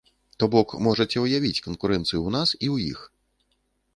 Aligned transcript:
То 0.43 0.47
бок, 0.53 0.69
можаце 0.87 1.17
ўявіць 1.25 1.61
канкурэнцыю 1.67 2.19
ў 2.23 2.29
нас, 2.37 2.49
і 2.55 2.67
ў 2.71 2.95
іх. 2.95 2.99